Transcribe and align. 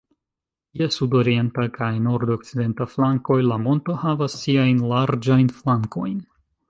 Je 0.79 0.85
sudorienta 0.93 1.65
kaj 1.75 1.89
nordokcidenta 2.07 2.87
flankoj 2.93 3.37
la 3.51 3.59
monto 3.67 3.99
havas 4.05 4.39
siajn 4.45 4.81
larĝajn 4.95 5.47
flankojn. 5.61 6.19